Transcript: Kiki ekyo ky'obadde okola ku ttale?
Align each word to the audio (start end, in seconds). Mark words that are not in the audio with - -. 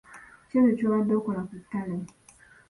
Kiki 0.49 0.55
ekyo 0.71 0.75
ky'obadde 0.77 1.13
okola 1.19 1.41
ku 1.49 1.55
ttale? 1.61 1.97